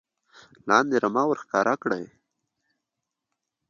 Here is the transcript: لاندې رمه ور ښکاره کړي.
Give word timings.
لاندې 0.69 0.95
رمه 1.03 1.23
ور 1.27 1.37
ښکاره 1.43 1.75
کړي. 1.83 2.03